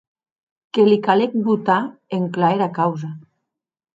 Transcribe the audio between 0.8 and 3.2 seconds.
li calec botar en clar era causa.